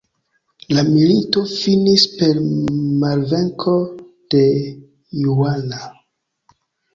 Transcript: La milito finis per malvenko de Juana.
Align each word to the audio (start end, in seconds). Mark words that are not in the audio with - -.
La 0.75 0.83
milito 0.85 1.43
finis 1.51 2.05
per 2.13 2.39
malvenko 3.03 3.75
de 4.35 4.41
Juana. 5.27 5.85